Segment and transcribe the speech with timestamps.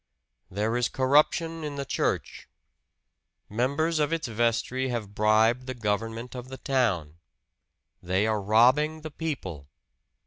[0.49, 2.49] "There is corruption in the church.
[3.47, 7.19] Members of its vestry have bribed the government of the town.
[8.01, 9.67] They are robbing the people.